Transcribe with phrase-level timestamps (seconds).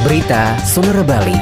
[0.00, 1.36] Berita Sonora Bali.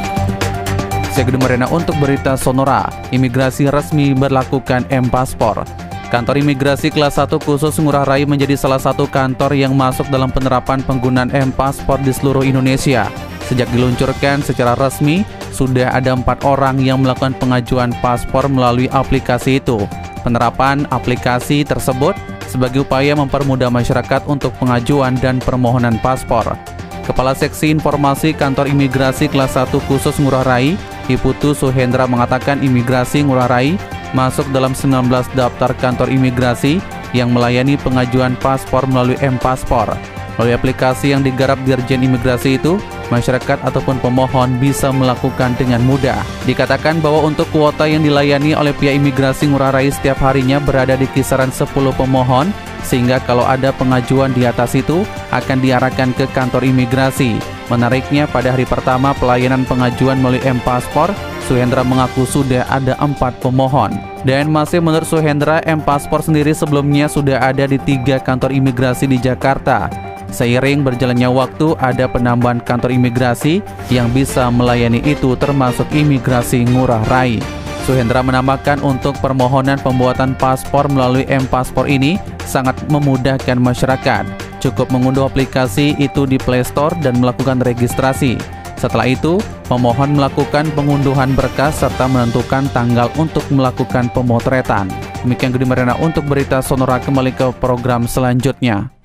[1.14, 5.62] Saya Gede Marina untuk berita Sonora, imigrasi resmi berlakukan M-Paspor.
[6.10, 10.82] Kantor imigrasi kelas 1 khusus Ngurah Rai menjadi salah satu kantor yang masuk dalam penerapan
[10.82, 13.06] penggunaan M-Paspor di seluruh Indonesia.
[13.46, 15.22] Sejak diluncurkan secara resmi,
[15.54, 19.86] sudah ada empat orang yang melakukan pengajuan paspor melalui aplikasi itu.
[20.26, 22.18] Penerapan aplikasi tersebut
[22.50, 26.58] sebagai upaya mempermudah masyarakat untuk pengajuan dan permohonan paspor.
[27.08, 30.76] Kepala Seksi Informasi Kantor Imigrasi Kelas 1 Khusus Ngurah Rai,
[31.08, 33.80] Iputu Suhendra mengatakan imigrasi Ngurah Rai
[34.12, 36.84] masuk dalam 19 daftar kantor imigrasi
[37.16, 40.17] yang melayani pengajuan paspor melalui M-Paspor.
[40.38, 42.78] Melalui aplikasi yang digarap Dirjen Imigrasi itu,
[43.10, 46.22] masyarakat ataupun pemohon bisa melakukan dengan mudah.
[46.46, 51.10] Dikatakan bahwa untuk kuota yang dilayani oleh pihak imigrasi Ngurah Rai setiap harinya berada di
[51.10, 52.54] kisaran 10 pemohon,
[52.86, 55.02] sehingga kalau ada pengajuan di atas itu
[55.34, 57.34] akan diarahkan ke kantor imigrasi.
[57.66, 61.12] Menariknya pada hari pertama pelayanan pengajuan melalui M-Paspor,
[61.50, 63.92] Suhendra mengaku sudah ada empat pemohon.
[64.22, 70.07] Dan masih menurut Suhendra, M-Paspor sendiri sebelumnya sudah ada di tiga kantor imigrasi di Jakarta.
[70.28, 77.40] Seiring berjalannya waktu, ada penambahan kantor imigrasi yang bisa melayani itu termasuk imigrasi Ngurah Rai.
[77.88, 84.28] Suhendra menambahkan untuk permohonan pembuatan paspor melalui M-Paspor ini sangat memudahkan masyarakat.
[84.60, 88.36] Cukup mengunduh aplikasi itu di Play Store dan melakukan registrasi.
[88.76, 89.40] Setelah itu,
[89.72, 94.92] pemohon melakukan pengunduhan berkas serta menentukan tanggal untuk melakukan pemotretan.
[95.24, 98.97] Demikian Gede Marina untuk berita Sonora kembali ke program selanjutnya.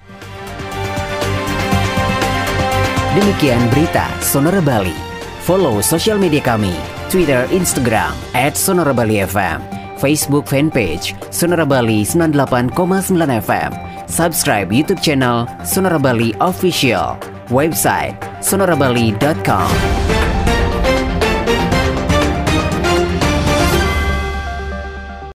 [3.13, 4.97] Demikian berita Sonora Bali.
[5.45, 6.73] Follow sosial media kami,
[7.13, 9.61] Twitter, Instagram, at Sonora Bali FM,
[10.01, 12.73] Facebook fanpage Sonora Bali 98,9
[13.45, 13.71] FM,
[14.09, 17.13] subscribe YouTube channel Sonora Bali Official,
[17.53, 20.22] website sonorabali.com.